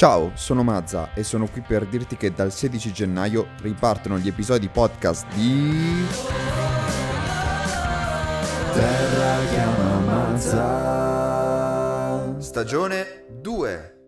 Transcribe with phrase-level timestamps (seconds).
[0.00, 4.68] Ciao, sono Mazza e sono qui per dirti che dal 16 gennaio ripartono gli episodi
[4.68, 6.06] podcast di...
[8.72, 11.20] Terra chiama Mazza.
[12.40, 13.99] Stagione 2.